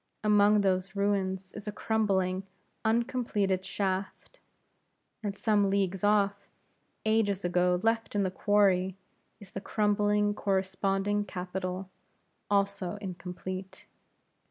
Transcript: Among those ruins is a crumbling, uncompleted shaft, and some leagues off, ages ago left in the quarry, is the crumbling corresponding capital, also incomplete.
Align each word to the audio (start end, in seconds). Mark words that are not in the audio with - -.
Among 0.23 0.61
those 0.61 0.95
ruins 0.95 1.51
is 1.53 1.67
a 1.67 1.71
crumbling, 1.71 2.41
uncompleted 2.83 3.63
shaft, 3.63 4.39
and 5.21 5.37
some 5.37 5.69
leagues 5.69 6.03
off, 6.03 6.49
ages 7.05 7.45
ago 7.45 7.79
left 7.83 8.15
in 8.15 8.23
the 8.23 8.31
quarry, 8.31 8.95
is 9.39 9.51
the 9.51 9.61
crumbling 9.61 10.33
corresponding 10.33 11.23
capital, 11.25 11.87
also 12.49 12.95
incomplete. 12.95 13.85